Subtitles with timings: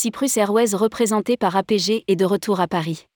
[0.00, 3.08] Cyprus Airways représenté par APG est de retour à Paris.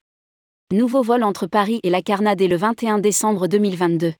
[0.72, 4.14] Nouveau vol entre Paris et la Carna dès le 21 décembre 2022.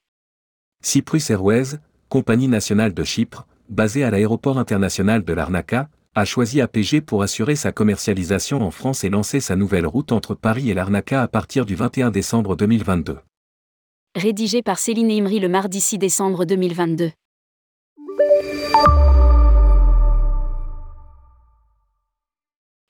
[0.81, 1.75] Cyprus Airways,
[2.07, 7.57] compagnie nationale de Chypre, basée à l'aéroport international de Larnaca, a choisi APG pour assurer
[7.57, 11.65] sa commercialisation en France et lancer sa nouvelle route entre Paris et Larnaca à partir
[11.65, 13.17] du 21 décembre 2022.
[14.15, 17.11] Rédigé par Céline Imri le mardi 6 décembre 2022.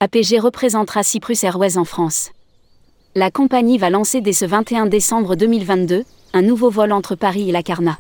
[0.04, 2.32] APG représentera Cyprus Airways en France.
[3.16, 6.04] La compagnie va lancer dès ce 21 décembre 2022
[6.34, 7.98] un nouveau vol entre Paris et la Carna.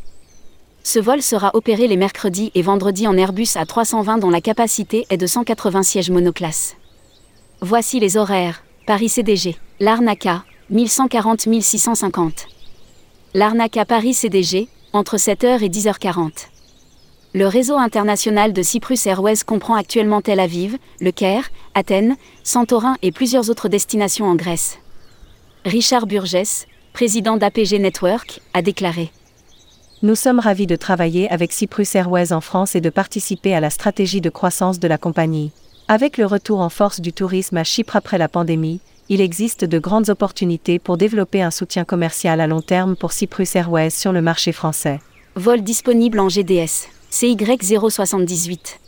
[0.84, 5.16] Ce vol sera opéré les mercredis et vendredis en Airbus A320 dont la capacité est
[5.16, 6.76] de 180 sièges monoclasse.
[7.62, 8.66] Voici les horaires.
[8.86, 9.56] Paris CDG.
[9.80, 12.48] Larnaca, 1140-1650.
[13.34, 16.48] Larnaca Paris CDG, entre 7h et 10h40.
[17.36, 23.12] Le réseau international de Cyprus Airways comprend actuellement Tel Aviv, Le Caire, Athènes, Santorin et
[23.12, 24.78] plusieurs autres destinations en Grèce.
[25.66, 29.12] Richard Burgess, président d'APG Network, a déclaré
[30.04, 33.72] Nous sommes ravis de travailler avec Cyprus Airways en France et de participer à la
[33.72, 35.52] stratégie de croissance de la compagnie.
[35.88, 39.80] Avec le retour en force du tourisme à Chypre après la pandémie, il existe de
[39.80, 44.22] grandes opportunités pour développer un soutien commercial à long terme pour Cyprus Airways sur le
[44.22, 45.00] marché français.
[45.36, 46.93] Vol disponible en GDS.
[47.14, 48.83] CY 078.